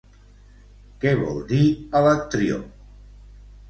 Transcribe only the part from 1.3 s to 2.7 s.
dir Alectrió?